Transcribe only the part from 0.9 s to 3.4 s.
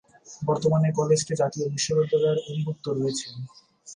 কলেজটি জাতীয় বিশ্ববিদ্যালয়ের অধিভুক্ত রয়েছে।